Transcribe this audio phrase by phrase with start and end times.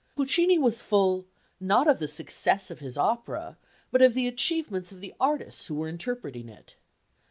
[0.15, 1.27] Puccini was full,
[1.59, 3.59] not of the success of his opera,
[3.91, 6.73] but of the achievements of the artists who were interpreting it.